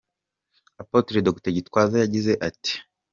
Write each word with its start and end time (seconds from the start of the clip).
Apotre 0.81 1.17
Dr 1.25 1.41
Paul 1.43 1.53
Gitwaza 1.55 1.95
yagize 1.99 2.33
ati:. 2.47 2.73